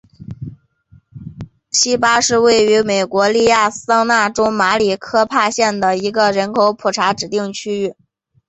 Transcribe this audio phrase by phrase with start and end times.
[1.69, 7.95] 锡巴是位于美国亚利桑那州马里科帕县的一个人口普查指定地区。